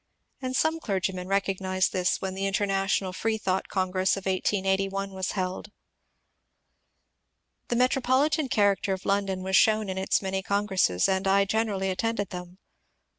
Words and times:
And 0.41 0.55
some 0.55 0.79
clergymen 0.79 1.27
recognized 1.27 1.93
this 1.93 2.19
when 2.19 2.33
the 2.33 2.47
International 2.47 3.13
Free 3.13 3.37
thought 3.37 3.67
Congress 3.67 4.17
of 4.17 4.25
1881 4.25 5.11
was 5.11 5.33
held. 5.33 5.69
The 7.67 7.75
metropolitan 7.75 8.49
character 8.49 8.93
of 8.93 9.05
London 9.05 9.43
was 9.43 9.55
shown 9.55 9.89
in 9.89 9.99
its 9.99 10.19
many 10.19 10.41
congresses, 10.41 11.07
and 11.07 11.27
I 11.27 11.45
generally 11.45 11.91
attended 11.91 12.31
them. 12.31 12.57